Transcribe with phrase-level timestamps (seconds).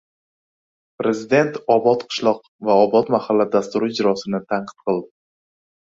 [1.01, 5.11] Prezident «Obod qishloq» va «Obod mahalla» dasturi ijrosini tanqid qildi